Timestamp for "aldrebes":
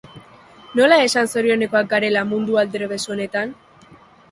2.65-3.01